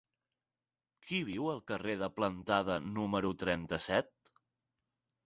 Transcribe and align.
Qui 1.09 1.19
viu 1.27 1.49
al 1.51 1.61
carrer 1.71 1.95
de 2.03 2.09
Plantada 2.19 2.79
número 2.95 3.31
trenta-set? 3.45 4.33